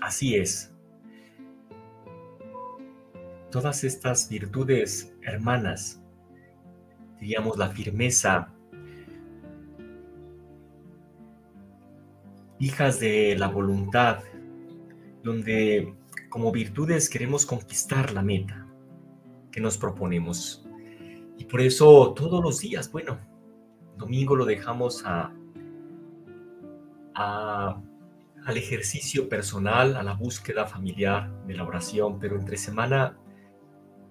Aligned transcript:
Así 0.00 0.36
es. 0.36 0.72
Todas 3.50 3.84
estas 3.84 4.28
virtudes 4.28 5.14
hermanas, 5.22 6.02
diríamos 7.18 7.58
la 7.58 7.68
firmeza, 7.68 8.52
hijas 12.60 13.00
de 13.00 13.36
la 13.36 13.48
voluntad, 13.48 14.22
donde 15.22 15.94
como 16.28 16.52
virtudes 16.52 17.10
queremos 17.10 17.44
conquistar 17.44 18.12
la 18.12 18.22
meta 18.22 18.66
que 19.50 19.60
nos 19.60 19.76
proponemos. 19.76 20.64
Y 21.36 21.44
por 21.46 21.60
eso 21.60 22.14
todos 22.14 22.42
los 22.42 22.60
días, 22.60 22.92
bueno, 22.92 23.18
domingo 23.96 24.36
lo 24.36 24.44
dejamos 24.44 25.04
a, 25.04 25.34
a 27.14 27.82
al 28.50 28.56
ejercicio 28.56 29.28
personal, 29.28 29.96
a 29.96 30.02
la 30.02 30.14
búsqueda 30.14 30.66
familiar 30.66 31.30
de 31.46 31.54
la 31.54 31.64
oración, 31.64 32.18
pero 32.18 32.36
entre 32.36 32.56
semana, 32.56 33.16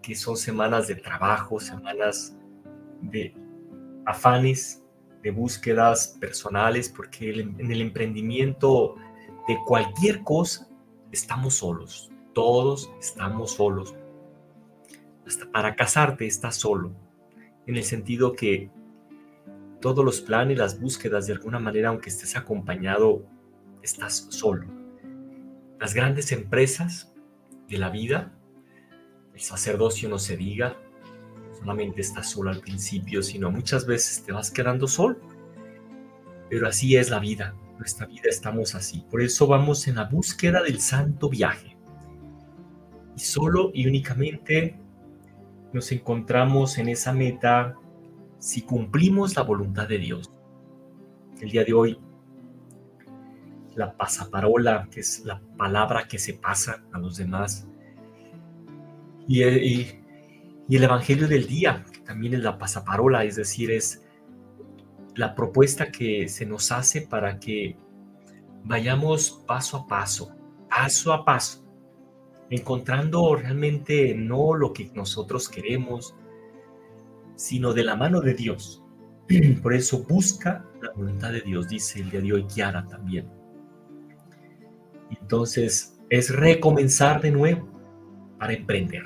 que 0.01 0.15
son 0.15 0.37
semanas 0.37 0.87
de 0.87 0.95
trabajo, 0.95 1.59
semanas 1.59 2.37
de 3.01 3.35
afanes, 4.05 4.81
de 5.21 5.31
búsquedas 5.31 6.17
personales, 6.21 6.87
porque 6.87 7.31
en 7.31 7.71
el 7.71 7.81
emprendimiento 7.81 8.95
de 9.47 9.57
cualquier 9.67 10.23
cosa 10.23 10.69
estamos 11.11 11.55
solos, 11.55 12.09
todos 12.33 12.89
estamos 12.99 13.51
solos. 13.51 13.93
Hasta 15.27 15.51
para 15.51 15.75
casarte 15.75 16.25
estás 16.25 16.55
solo, 16.55 16.93
en 17.67 17.75
el 17.75 17.83
sentido 17.83 18.33
que 18.33 18.71
todos 19.81 20.03
los 20.03 20.21
planes, 20.21 20.57
las 20.57 20.79
búsquedas, 20.79 21.27
de 21.27 21.33
alguna 21.33 21.59
manera, 21.59 21.89
aunque 21.89 22.09
estés 22.09 22.37
acompañado, 22.37 23.25
estás 23.81 24.27
solo. 24.29 24.65
Las 25.79 25.93
grandes 25.93 26.31
empresas 26.31 27.13
de 27.67 27.77
la 27.77 27.89
vida, 27.89 28.33
el 29.33 29.39
sacerdocio 29.39 30.09
no 30.09 30.19
se 30.19 30.35
diga, 30.35 30.77
solamente 31.57 32.01
estás 32.01 32.29
solo 32.29 32.49
al 32.49 32.61
principio, 32.61 33.21
sino 33.23 33.51
muchas 33.51 33.85
veces 33.85 34.23
te 34.23 34.31
vas 34.31 34.51
quedando 34.51 34.87
solo. 34.87 35.17
Pero 36.49 36.67
así 36.67 36.95
es 36.95 37.09
la 37.09 37.19
vida, 37.19 37.55
nuestra 37.77 38.07
vida 38.07 38.23
estamos 38.25 38.75
así. 38.75 39.05
Por 39.09 39.21
eso 39.21 39.47
vamos 39.47 39.87
en 39.87 39.95
la 39.95 40.05
búsqueda 40.05 40.63
del 40.63 40.79
santo 40.79 41.29
viaje. 41.29 41.77
Y 43.15 43.19
solo 43.19 43.71
y 43.73 43.87
únicamente 43.87 44.79
nos 45.73 45.91
encontramos 45.91 46.77
en 46.77 46.89
esa 46.89 47.13
meta 47.13 47.75
si 48.39 48.61
cumplimos 48.61 49.35
la 49.35 49.43
voluntad 49.43 49.87
de 49.87 49.99
Dios. 49.99 50.31
El 51.39 51.51
día 51.51 51.63
de 51.63 51.73
hoy 51.73 51.99
la 53.75 53.95
pasaparola, 53.95 54.87
que 54.91 55.01
es 55.01 55.23
la 55.25 55.41
palabra 55.57 56.07
que 56.07 56.19
se 56.19 56.33
pasa 56.33 56.83
a 56.91 56.99
los 56.99 57.17
demás. 57.17 57.67
Y, 59.27 59.43
el 59.43 60.83
Evangelio 60.83 61.27
del 61.27 61.47
día, 61.47 61.85
que 61.91 61.99
también 61.99 62.33
es 62.33 62.41
la 62.41 62.57
pasaparola, 62.57 63.23
es 63.23 63.35
decir, 63.35 63.71
es 63.71 64.03
la 65.15 65.35
propuesta 65.35 65.91
que 65.91 66.27
se 66.29 66.45
nos 66.45 66.71
hace 66.71 67.01
para 67.01 67.39
que 67.39 67.75
vayamos 68.63 69.43
paso 69.47 69.77
a 69.77 69.87
paso, 69.87 70.35
paso 70.69 71.13
a 71.13 71.25
paso, 71.25 71.65
encontrando 72.49 73.35
realmente 73.35 74.13
no 74.15 74.53
lo 74.55 74.73
que 74.73 74.91
nosotros 74.93 75.49
queremos, 75.49 76.15
sino 77.35 77.73
de 77.73 77.83
la 77.83 77.95
mano 77.95 78.21
de 78.21 78.33
Dios. 78.33 78.83
Por 79.61 79.73
eso 79.73 80.03
busca 80.03 80.65
la 80.81 80.91
voluntad 80.93 81.31
de 81.31 81.41
Dios, 81.41 81.67
dice 81.67 81.99
el 81.99 82.09
día 82.11 82.21
de 82.21 82.33
hoy 82.33 82.43
Kiara 82.45 82.85
también. 82.85 83.38
Entonces 85.09 85.99
es 86.09 86.35
recomenzar 86.35 87.21
de 87.21 87.31
nuevo 87.31 87.69
para 88.39 88.53
emprender. 88.53 89.03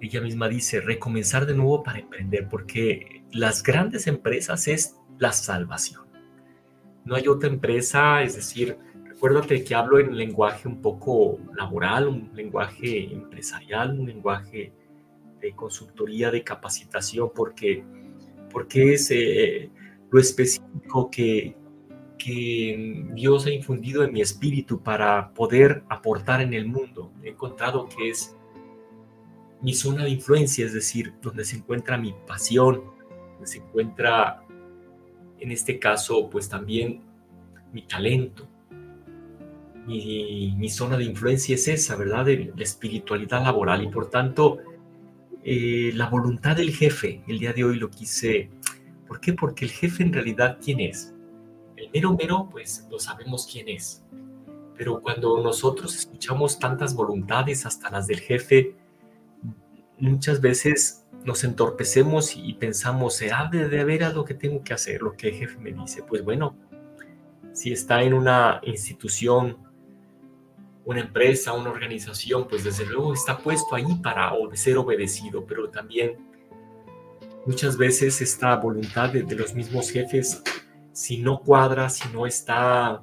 Ella 0.00 0.20
misma 0.20 0.48
dice, 0.48 0.80
recomenzar 0.80 1.44
de 1.46 1.54
nuevo 1.54 1.82
para 1.82 1.98
emprender, 1.98 2.48
porque 2.48 3.24
las 3.32 3.62
grandes 3.62 4.06
empresas 4.06 4.68
es 4.68 4.96
la 5.18 5.32
salvación. 5.32 6.02
No 7.04 7.16
hay 7.16 7.26
otra 7.26 7.48
empresa, 7.48 8.22
es 8.22 8.36
decir, 8.36 8.76
recuérdate 9.04 9.64
que 9.64 9.74
hablo 9.74 9.98
en 9.98 10.16
lenguaje 10.16 10.68
un 10.68 10.80
poco 10.80 11.38
laboral, 11.56 12.06
un 12.06 12.30
lenguaje 12.34 13.12
empresarial, 13.12 13.98
un 13.98 14.06
lenguaje 14.06 14.72
de 15.40 15.52
consultoría, 15.54 16.30
de 16.30 16.44
capacitación, 16.44 17.30
porque, 17.34 17.84
porque 18.52 18.94
es 18.94 19.10
eh, 19.10 19.70
lo 20.10 20.20
específico 20.20 21.10
que, 21.10 21.56
que 22.18 23.06
Dios 23.12 23.46
ha 23.46 23.50
infundido 23.50 24.02
en 24.04 24.12
mi 24.12 24.20
espíritu 24.20 24.82
para 24.82 25.32
poder 25.32 25.84
aportar 25.88 26.40
en 26.40 26.52
el 26.52 26.66
mundo. 26.66 27.12
He 27.22 27.30
encontrado 27.30 27.88
que 27.88 28.10
es 28.10 28.36
mi 29.60 29.74
zona 29.74 30.04
de 30.04 30.10
influencia, 30.10 30.66
es 30.66 30.72
decir, 30.72 31.14
donde 31.22 31.44
se 31.44 31.56
encuentra 31.56 31.96
mi 31.96 32.14
pasión, 32.26 32.82
donde 33.32 33.46
se 33.46 33.58
encuentra, 33.58 34.42
en 35.38 35.50
este 35.50 35.78
caso, 35.78 36.28
pues 36.30 36.48
también 36.48 37.02
mi 37.72 37.82
talento. 37.82 38.48
Mi, 39.86 40.68
zona 40.68 40.98
de 40.98 41.04
influencia 41.04 41.54
es 41.54 41.66
esa, 41.66 41.96
¿verdad? 41.96 42.26
De 42.26 42.52
la 42.54 42.62
espiritualidad 42.62 43.42
laboral 43.42 43.82
y 43.82 43.88
por 43.88 44.10
tanto 44.10 44.58
eh, 45.42 45.92
la 45.94 46.10
voluntad 46.10 46.56
del 46.56 46.76
jefe, 46.76 47.22
el 47.26 47.38
día 47.38 47.54
de 47.54 47.64
hoy 47.64 47.78
lo 47.78 47.88
quise. 47.88 48.50
¿Por 49.06 49.18
qué? 49.18 49.32
Porque 49.32 49.64
el 49.64 49.70
jefe 49.70 50.02
en 50.02 50.12
realidad, 50.12 50.58
¿quién 50.62 50.80
es? 50.80 51.14
Mero 51.92 52.14
mero, 52.14 52.48
pues 52.50 52.86
lo 52.90 52.98
sabemos 52.98 53.48
quién 53.50 53.68
es. 53.68 54.02
Pero 54.76 55.00
cuando 55.00 55.42
nosotros 55.42 55.96
escuchamos 55.96 56.58
tantas 56.58 56.94
voluntades, 56.94 57.66
hasta 57.66 57.90
las 57.90 58.06
del 58.06 58.20
jefe, 58.20 58.76
muchas 59.98 60.40
veces 60.40 61.04
nos 61.24 61.42
entorpecemos 61.44 62.36
y 62.36 62.54
pensamos, 62.54 63.16
¿será 63.16 63.48
de, 63.50 63.68
de 63.68 63.84
veras 63.84 64.14
lo 64.14 64.24
que 64.24 64.34
tengo 64.34 64.62
que 64.62 64.72
hacer, 64.72 65.02
lo 65.02 65.16
que 65.16 65.28
el 65.28 65.34
jefe 65.34 65.58
me 65.58 65.72
dice? 65.72 66.02
Pues 66.02 66.22
bueno, 66.22 66.56
si 67.52 67.72
está 67.72 68.02
en 68.02 68.14
una 68.14 68.60
institución, 68.62 69.58
una 70.84 71.00
empresa, 71.00 71.52
una 71.52 71.70
organización, 71.70 72.46
pues 72.48 72.64
desde 72.64 72.86
luego 72.86 73.12
está 73.12 73.36
puesto 73.36 73.74
ahí 73.74 73.96
para 74.02 74.32
ser 74.54 74.78
obedecido, 74.78 75.44
pero 75.44 75.68
también 75.68 76.16
muchas 77.44 77.76
veces 77.76 78.20
esta 78.20 78.54
voluntad 78.56 79.10
de, 79.10 79.24
de 79.24 79.34
los 79.34 79.54
mismos 79.54 79.90
jefes 79.90 80.42
si 80.98 81.16
no 81.18 81.38
cuadra, 81.38 81.88
si 81.90 82.08
no 82.12 82.26
está 82.26 83.00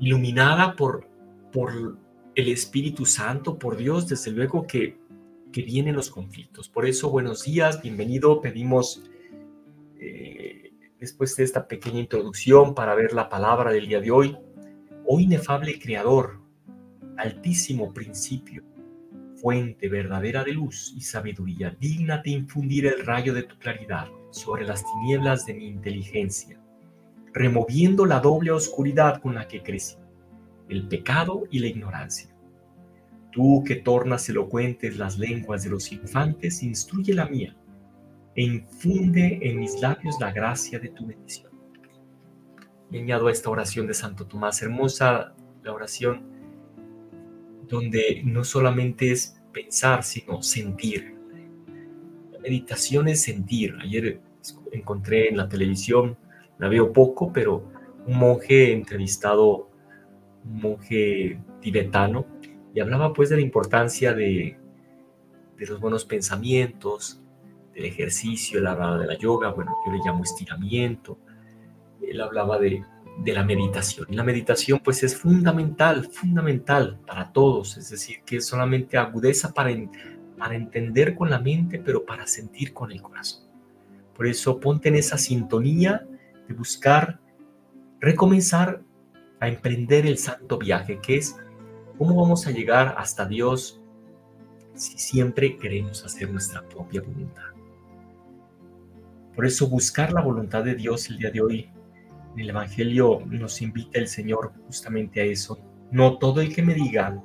iluminada 0.00 0.74
por, 0.76 1.06
por 1.52 1.98
el 2.34 2.48
Espíritu 2.48 3.04
Santo, 3.04 3.58
por 3.58 3.76
Dios, 3.76 4.08
desde 4.08 4.30
luego 4.30 4.66
que, 4.66 4.96
que 5.52 5.60
vienen 5.60 5.94
los 5.94 6.08
conflictos. 6.08 6.70
Por 6.70 6.86
eso, 6.86 7.10
buenos 7.10 7.44
días, 7.44 7.82
bienvenido. 7.82 8.40
Pedimos, 8.40 9.04
eh, 10.00 10.72
después 10.98 11.36
de 11.36 11.44
esta 11.44 11.68
pequeña 11.68 12.00
introducción, 12.00 12.74
para 12.74 12.94
ver 12.94 13.12
la 13.12 13.28
palabra 13.28 13.70
del 13.70 13.86
día 13.86 14.00
de 14.00 14.10
hoy. 14.10 14.38
Oh 15.04 15.20
inefable 15.20 15.78
Creador, 15.78 16.40
altísimo 17.18 17.92
principio, 17.92 18.64
fuente 19.34 19.90
verdadera 19.90 20.44
de 20.44 20.54
luz 20.54 20.94
y 20.96 21.02
sabiduría, 21.02 21.76
digna 21.78 22.22
de 22.24 22.30
infundir 22.30 22.86
el 22.86 23.04
rayo 23.04 23.34
de 23.34 23.42
tu 23.42 23.58
claridad 23.58 24.08
sobre 24.34 24.66
las 24.66 24.84
tinieblas 24.84 25.46
de 25.46 25.54
mi 25.54 25.68
inteligencia, 25.68 26.60
removiendo 27.32 28.04
la 28.04 28.18
doble 28.18 28.50
oscuridad 28.50 29.22
con 29.22 29.36
la 29.36 29.46
que 29.46 29.62
crecí, 29.62 29.94
el 30.68 30.88
pecado 30.88 31.44
y 31.52 31.60
la 31.60 31.68
ignorancia. 31.68 32.34
Tú 33.30 33.62
que 33.64 33.76
tornas 33.76 34.28
elocuentes 34.28 34.96
las 34.96 35.18
lenguas 35.18 35.62
de 35.62 35.70
los 35.70 35.92
infantes, 35.92 36.64
instruye 36.64 37.14
la 37.14 37.26
mía 37.26 37.56
e 38.34 38.42
infunde 38.42 39.38
en 39.42 39.60
mis 39.60 39.80
labios 39.80 40.16
la 40.18 40.32
gracia 40.32 40.80
de 40.80 40.88
tu 40.88 41.06
bendición. 41.06 41.52
Y 42.90 42.98
añado 42.98 43.28
a 43.28 43.32
esta 43.32 43.50
oración 43.50 43.86
de 43.86 43.94
Santo 43.94 44.26
Tomás, 44.26 44.60
hermosa 44.62 45.34
la 45.62 45.72
oración 45.72 46.24
donde 47.68 48.20
no 48.24 48.42
solamente 48.42 49.12
es 49.12 49.40
pensar, 49.52 50.02
sino 50.02 50.42
sentir 50.42 51.14
meditación 52.44 53.08
es 53.08 53.22
sentir. 53.22 53.74
Ayer 53.82 54.20
encontré 54.70 55.28
en 55.28 55.36
la 55.36 55.48
televisión, 55.48 56.16
la 56.58 56.68
veo 56.68 56.92
poco, 56.92 57.32
pero 57.32 57.64
un 58.06 58.18
monje 58.18 58.72
entrevistado, 58.72 59.70
un 60.44 60.60
monje 60.60 61.40
tibetano, 61.60 62.26
y 62.74 62.80
hablaba 62.80 63.12
pues 63.12 63.30
de 63.30 63.36
la 63.36 63.42
importancia 63.42 64.12
de, 64.12 64.58
de 65.56 65.66
los 65.66 65.80
buenos 65.80 66.04
pensamientos, 66.04 67.22
del 67.74 67.86
ejercicio, 67.86 68.58
él 68.58 68.66
hablaba 68.66 68.98
de 68.98 69.06
la 69.06 69.18
yoga, 69.18 69.50
bueno, 69.50 69.74
yo 69.86 69.92
le 69.92 69.98
llamo 70.04 70.22
estiramiento, 70.22 71.18
él 72.02 72.20
hablaba 72.20 72.58
de, 72.58 72.84
de 73.18 73.32
la 73.32 73.42
meditación. 73.42 74.06
Y 74.10 74.16
la 74.16 74.22
meditación 74.22 74.80
pues 74.84 75.02
es 75.02 75.16
fundamental, 75.16 76.04
fundamental 76.04 77.00
para 77.06 77.32
todos, 77.32 77.76
es 77.78 77.90
decir, 77.90 78.18
que 78.24 78.40
solamente 78.40 78.98
agudeza 78.98 79.52
para, 79.52 79.70
para 80.38 80.56
entender 80.56 81.14
con 81.14 81.30
la 81.30 81.38
mente, 81.38 81.78
pero 81.78 82.04
para 82.04 82.26
sentir 82.26 82.72
con 82.72 82.92
el 82.92 83.02
corazón. 83.02 83.44
Por 84.14 84.26
eso 84.26 84.60
ponte 84.60 84.88
en 84.88 84.96
esa 84.96 85.18
sintonía 85.18 86.06
de 86.48 86.54
buscar 86.54 87.20
recomenzar 88.00 88.82
a 89.40 89.48
emprender 89.48 90.06
el 90.06 90.18
santo 90.18 90.58
viaje, 90.58 91.00
que 91.00 91.16
es 91.16 91.36
cómo 91.98 92.14
vamos 92.14 92.46
a 92.46 92.50
llegar 92.50 92.94
hasta 92.98 93.26
Dios 93.26 93.80
si 94.74 94.98
siempre 94.98 95.56
queremos 95.56 96.04
hacer 96.04 96.30
nuestra 96.30 96.62
propia 96.68 97.00
voluntad. 97.00 97.54
Por 99.34 99.46
eso 99.46 99.68
buscar 99.68 100.12
la 100.12 100.20
voluntad 100.20 100.64
de 100.64 100.74
Dios 100.74 101.08
el 101.10 101.18
día 101.18 101.30
de 101.30 101.40
hoy 101.40 101.70
en 102.34 102.40
el 102.40 102.50
Evangelio 102.50 103.22
nos 103.26 103.62
invita 103.62 103.98
el 103.98 104.08
Señor 104.08 104.52
justamente 104.66 105.20
a 105.20 105.24
eso. 105.24 105.58
No 105.90 106.18
todo 106.18 106.40
el 106.40 106.54
que 106.54 106.62
me 106.62 106.74
diga, 106.74 107.22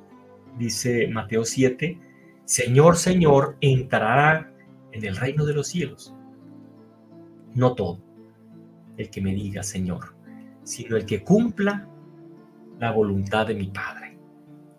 dice 0.58 1.08
Mateo 1.08 1.44
7, 1.44 1.98
Señor, 2.50 2.96
Señor, 2.96 3.56
entrará 3.60 4.52
en 4.90 5.04
el 5.04 5.16
reino 5.16 5.44
de 5.44 5.54
los 5.54 5.68
cielos. 5.68 6.12
No 7.54 7.76
todo 7.76 8.02
el 8.96 9.08
que 9.08 9.20
me 9.20 9.32
diga, 9.32 9.62
Señor, 9.62 10.16
sino 10.64 10.96
el 10.96 11.06
que 11.06 11.22
cumpla 11.22 11.88
la 12.80 12.90
voluntad 12.90 13.46
de 13.46 13.54
mi 13.54 13.68
Padre. 13.68 14.18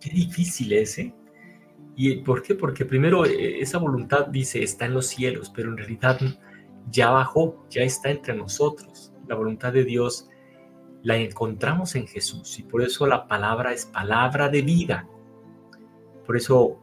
Qué 0.02 0.10
difícil 0.10 0.74
es, 0.74 1.00
¿eh? 1.00 1.16
¿Y 1.96 2.18
por 2.18 2.42
qué? 2.42 2.56
Porque 2.56 2.84
primero 2.84 3.26
eh, 3.26 3.62
esa 3.62 3.78
voluntad 3.78 4.28
dice 4.28 4.62
está 4.62 4.84
en 4.84 4.94
los 4.94 5.08
cielos, 5.08 5.50
pero 5.50 5.70
en 5.70 5.78
realidad 5.78 6.20
ya 6.90 7.10
bajó, 7.12 7.66
ya 7.70 7.84
está 7.84 8.10
entre 8.10 8.36
nosotros. 8.36 9.14
La 9.30 9.36
voluntad 9.36 9.72
de 9.72 9.86
Dios 9.86 10.28
la 11.04 11.16
encontramos 11.16 11.96
en 11.96 12.06
Jesús 12.06 12.60
y 12.60 12.64
por 12.64 12.82
eso 12.82 13.08
la 13.08 13.30
palabra 13.30 13.72
es 13.72 13.86
palabra 13.86 14.50
de 14.50 14.62
vida. 14.62 15.08
Por 16.26 16.36
eso 16.36 16.82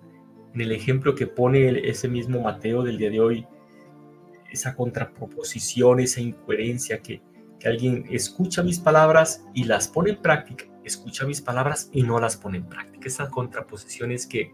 en 0.54 0.60
el 0.60 0.72
ejemplo 0.72 1.14
que 1.14 1.26
pone 1.26 1.88
ese 1.88 2.08
mismo 2.08 2.40
Mateo 2.40 2.82
del 2.82 2.98
día 2.98 3.10
de 3.10 3.20
hoy, 3.20 3.46
esa 4.50 4.74
contraproposición, 4.74 6.00
esa 6.00 6.20
incoherencia 6.20 7.00
que, 7.00 7.22
que 7.58 7.68
alguien 7.68 8.04
escucha 8.10 8.62
mis 8.62 8.78
palabras 8.78 9.44
y 9.54 9.64
las 9.64 9.88
pone 9.88 10.10
en 10.10 10.22
práctica, 10.22 10.64
escucha 10.84 11.26
mis 11.26 11.40
palabras 11.40 11.90
y 11.92 12.02
no 12.02 12.18
las 12.18 12.36
pone 12.36 12.58
en 12.58 12.66
práctica. 12.66 13.06
Esa 13.06 13.30
contraposición 13.30 14.10
es 14.10 14.26
que, 14.26 14.52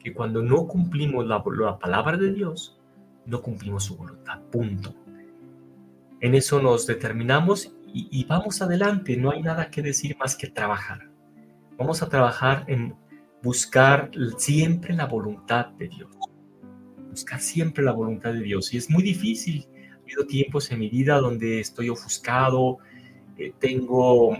que 0.00 0.12
cuando 0.12 0.42
no 0.42 0.66
cumplimos 0.66 1.26
la, 1.26 1.42
la 1.58 1.78
palabra 1.78 2.16
de 2.16 2.32
Dios, 2.32 2.78
no 3.26 3.40
cumplimos 3.40 3.84
su 3.84 3.96
voluntad. 3.96 4.40
Punto. 4.50 4.94
En 6.20 6.34
eso 6.34 6.60
nos 6.60 6.86
determinamos 6.86 7.72
y, 7.86 8.08
y, 8.10 8.24
vamos 8.24 8.62
adelante. 8.62 9.16
No 9.16 9.30
hay 9.30 9.42
nada 9.42 9.70
que 9.70 9.82
decir 9.82 10.16
más 10.18 10.36
que 10.36 10.48
trabajar. 10.48 11.08
Vamos 11.76 12.02
a 12.02 12.08
trabajar 12.08 12.64
en 12.68 12.96
buscar 13.42 14.10
siempre 14.36 14.94
la 14.94 15.06
voluntad 15.06 15.66
de 15.78 15.88
Dios. 15.88 16.10
Buscar 17.10 17.40
siempre 17.40 17.84
la 17.84 17.92
voluntad 17.92 18.32
de 18.32 18.40
Dios. 18.40 18.72
Y 18.72 18.78
es 18.78 18.88
muy 18.88 19.02
difícil 19.02 19.66
habido 20.02 20.26
tiempos 20.26 20.70
en 20.70 20.80
mi 20.80 20.88
vida 20.88 21.18
donde 21.18 21.60
estoy 21.60 21.88
ofuscado, 21.88 22.78
eh, 23.38 23.52
tengo 23.58 24.36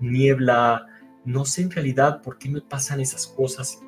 niebla, 0.00 0.86
no 1.24 1.44
sé 1.44 1.62
en 1.62 1.70
realidad 1.70 2.22
por 2.22 2.38
qué 2.38 2.48
me 2.48 2.60
pasan 2.60 3.00
esas 3.00 3.26
cosas. 3.26 3.80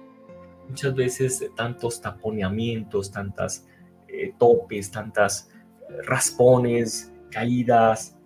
Muchas 0.69 0.95
veces 0.95 1.45
tantos 1.57 2.01
taponeamientos, 2.01 3.11
tantas 3.11 3.67
eh, 4.09 4.35
topes, 4.39 4.91
tantas 4.91 5.51
eh, 5.89 6.03
raspones, 6.03 7.13
caídas, 7.31 8.17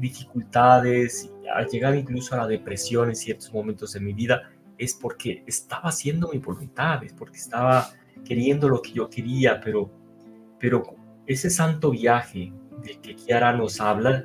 dificultades, 0.00 1.30
al 1.54 1.68
llegar 1.68 1.94
incluso 1.94 2.34
a 2.34 2.38
la 2.38 2.46
depresión 2.46 3.08
en 3.08 3.16
ciertos 3.16 3.52
momentos 3.52 3.92
de 3.92 4.00
mi 4.00 4.12
vida, 4.12 4.50
es 4.78 4.94
porque 4.94 5.42
estaba 5.46 5.88
haciendo 5.88 6.30
mi 6.32 6.38
voluntad, 6.38 7.02
es 7.04 7.12
porque 7.12 7.38
estaba 7.38 7.90
queriendo 8.24 8.68
lo 8.68 8.80
que 8.80 8.92
yo 8.92 9.08
quería, 9.08 9.60
pero, 9.60 9.90
pero 10.58 10.82
ese 11.26 11.50
santo 11.50 11.90
viaje 11.90 12.52
del 12.82 13.00
que 13.00 13.14
Kiara 13.14 13.52
nos 13.52 13.80
habla 13.80 14.24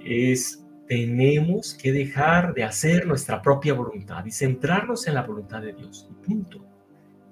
es 0.00 0.62
tenemos 0.86 1.74
que 1.74 1.92
dejar 1.92 2.54
de 2.54 2.64
hacer 2.64 3.06
nuestra 3.06 3.40
propia 3.40 3.72
voluntad 3.72 4.24
y 4.26 4.30
centrarnos 4.30 5.06
en 5.06 5.14
la 5.14 5.22
voluntad 5.22 5.62
de 5.62 5.72
Dios. 5.72 6.08
Punto. 6.26 6.64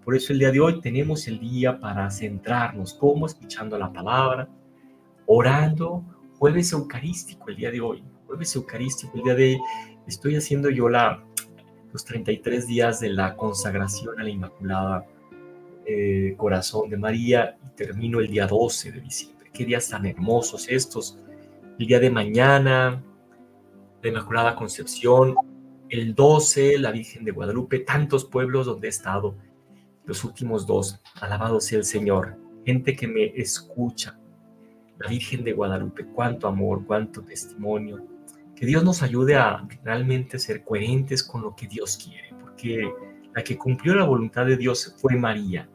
Por 0.05 0.17
eso 0.17 0.33
el 0.33 0.39
día 0.39 0.51
de 0.51 0.61
hoy 0.61 0.81
tenemos 0.81 1.29
el 1.29 1.39
día 1.39 1.79
para 1.79 2.11
centrarnos, 2.11 2.95
como 2.95 3.27
escuchando 3.27 3.77
la 3.77 3.93
palabra, 3.93 4.49
orando, 5.27 6.05
jueves 6.39 6.73
eucarístico 6.73 7.51
el 7.51 7.57
día 7.57 7.71
de 7.71 7.81
hoy, 7.81 8.03
jueves 8.27 8.57
eucarístico 8.57 9.13
el 9.19 9.25
día 9.25 9.35
de 9.35 9.45
hoy. 9.55 9.61
Estoy 10.07 10.37
haciendo 10.37 10.71
yo 10.71 10.89
la, 10.89 11.23
los 11.93 12.05
33 12.05 12.67
días 12.67 13.01
de 13.01 13.11
la 13.11 13.37
consagración 13.37 14.21
a 14.21 14.25
la 14.25 14.31
Inmaculada 14.31 15.07
eh, 15.87 16.35
Corazón 16.37 16.89
de 16.91 16.97
María 16.97 17.59
y 17.65 17.71
termino 17.71 18.21
el 18.21 18.29
día 18.29 18.47
12 18.47 18.93
de 18.93 19.01
diciembre. 19.01 19.51
Qué 19.53 19.65
días 19.65 19.89
tan 19.89 20.07
hermosos 20.07 20.69
estos. 20.69 21.19
El 21.79 21.87
día 21.87 21.99
de 21.99 22.11
mañana, 22.11 23.03
la 24.03 24.09
Inmaculada 24.09 24.55
Concepción, 24.55 25.35
el 25.89 26.15
12, 26.15 26.79
la 26.79 26.93
Virgen 26.93 27.25
de 27.25 27.33
Guadalupe, 27.33 27.81
tantos 27.81 28.25
pueblos 28.25 28.67
donde 28.67 28.87
he 28.87 28.91
estado 28.91 29.35
los 30.05 30.23
últimos 30.25 30.67
dos. 30.67 31.01
Alabado 31.21 31.61
sea 31.61 31.79
el 31.79 31.85
Señor. 31.85 32.37
Gente 32.65 32.95
que 32.95 33.09
me 33.09 33.27
escucha. 33.35 34.19
La 34.99 35.09
Virgen 35.09 35.43
de 35.43 35.53
Guadalupe, 35.53 36.05
cuánto 36.07 36.47
amor, 36.47 36.85
cuánto 36.87 37.23
testimonio. 37.23 38.05
Que 38.61 38.67
Dios 38.67 38.85
nos 38.85 39.03
ayude 39.03 39.37
a 39.37 39.67
realmente 39.83 40.39
ser 40.39 40.63
coherentes 40.63 41.25
con 41.25 41.41
lo 41.41 41.57
que 41.57 41.67
Dios 41.67 41.97
quiere, 41.97 42.35
porque 42.39 42.93
la 43.35 43.43
que 43.43 43.57
cumplió 43.57 43.95
la 43.95 44.05
voluntad 44.05 44.45
de 44.45 44.59
Dios 44.59 44.95
fue 45.01 45.17
María 45.17 45.67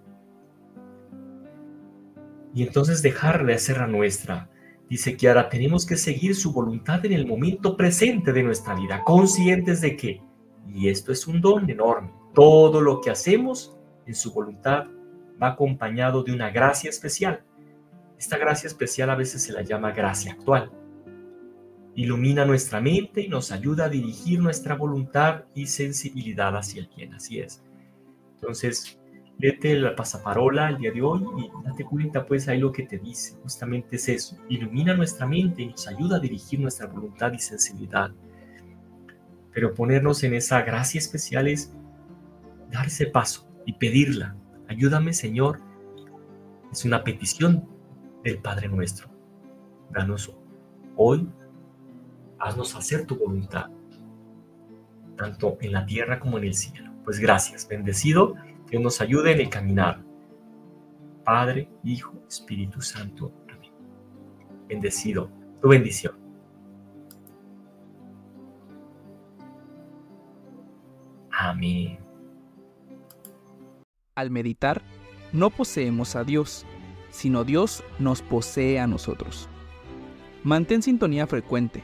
y 2.55 2.63
entonces 2.63 3.01
dejar 3.01 3.45
de 3.45 3.53
hacer 3.53 3.77
la 3.77 3.87
nuestra. 3.87 4.49
Dice 4.89 5.17
que 5.17 5.27
ahora 5.27 5.49
tenemos 5.49 5.85
que 5.85 5.97
seguir 5.97 6.35
su 6.35 6.53
voluntad 6.53 7.05
en 7.05 7.11
el 7.11 7.27
momento 7.27 7.75
presente 7.75 8.31
de 8.31 8.43
nuestra 8.43 8.75
vida, 8.75 9.03
conscientes 9.03 9.81
de 9.81 9.97
que, 9.97 10.21
y 10.67 10.87
esto 10.87 11.11
es 11.11 11.27
un 11.27 11.41
don 11.41 11.69
enorme, 11.69 12.13
todo 12.33 12.79
lo 12.81 13.01
que 13.01 13.09
hacemos 13.09 13.75
en 14.05 14.15
su 14.15 14.31
voluntad 14.31 14.85
va 15.41 15.49
acompañado 15.49 16.23
de 16.23 16.31
una 16.31 16.49
gracia 16.49 16.89
especial. 16.89 17.43
Esta 18.17 18.37
gracia 18.37 18.67
especial 18.67 19.09
a 19.09 19.15
veces 19.15 19.43
se 19.43 19.51
la 19.51 19.63
llama 19.63 19.91
gracia 19.91 20.31
actual. 20.31 20.71
Ilumina 21.95 22.45
nuestra 22.45 22.81
mente 22.81 23.21
y 23.21 23.29
nos 23.29 23.51
ayuda 23.51 23.85
a 23.85 23.89
dirigir 23.89 24.39
nuestra 24.39 24.75
voluntad 24.75 25.45
y 25.53 25.67
sensibilidad 25.67 26.55
hacia 26.55 26.81
el 26.81 26.89
bien. 26.95 27.13
Así 27.13 27.39
es. 27.39 27.63
Entonces, 28.35 28.99
Vete 29.37 29.75
la 29.75 29.95
pasaparola 29.95 30.69
el 30.69 30.77
día 30.77 30.91
de 30.93 31.01
hoy 31.01 31.21
y 31.37 31.65
date 31.65 31.83
cuenta 31.83 32.25
pues 32.25 32.47
ahí 32.47 32.59
lo 32.59 32.71
que 32.71 32.83
te 32.83 32.97
dice. 32.97 33.37
Justamente 33.43 33.97
es 33.97 34.07
eso. 34.07 34.37
Ilumina 34.47 34.93
nuestra 34.93 35.25
mente 35.25 35.61
y 35.61 35.67
nos 35.67 35.87
ayuda 35.87 36.17
a 36.17 36.19
dirigir 36.19 36.61
nuestra 36.61 36.87
voluntad 36.87 37.33
y 37.33 37.39
sensibilidad. 37.39 38.11
Pero 39.51 39.73
ponernos 39.73 40.23
en 40.23 40.35
esa 40.35 40.61
gracia 40.61 40.99
especial 40.99 41.49
es 41.49 41.73
dar 42.71 42.87
ese 42.87 43.07
paso 43.07 43.45
y 43.65 43.73
pedirla. 43.73 44.37
Ayúdame 44.69 45.11
Señor. 45.11 45.59
Es 46.71 46.85
una 46.85 47.03
petición 47.03 47.67
del 48.23 48.37
Padre 48.37 48.69
nuestro. 48.69 49.09
Danos 49.91 50.33
hoy, 50.95 51.27
haznos 52.39 52.75
hacer 52.75 53.05
tu 53.05 53.17
voluntad, 53.17 53.69
tanto 55.17 55.57
en 55.61 55.71
la 55.71 55.85
tierra 55.85 56.19
como 56.19 56.37
en 56.37 56.45
el 56.45 56.53
cielo. 56.53 56.91
Pues 57.03 57.19
gracias, 57.19 57.67
bendecido 57.67 58.35
que 58.69 58.79
nos 58.79 59.01
ayude 59.01 59.31
en 59.31 59.41
el 59.41 59.49
caminar. 59.49 60.03
Padre, 61.23 61.69
Hijo, 61.83 62.13
Espíritu 62.27 62.81
Santo. 62.81 63.31
Amén. 63.49 63.71
Bendecido. 64.67 65.29
Tu 65.61 65.69
bendición. 65.69 66.15
Amén. 71.31 71.99
Al 74.15 74.31
meditar, 74.31 74.81
no 75.33 75.49
poseemos 75.49 76.15
a 76.15 76.23
Dios, 76.23 76.65
sino 77.09 77.43
Dios 77.43 77.83
nos 77.99 78.21
posee 78.21 78.79
a 78.79 78.87
nosotros. 78.87 79.49
Mantén 80.43 80.81
sintonía 80.81 81.27
frecuente. 81.27 81.83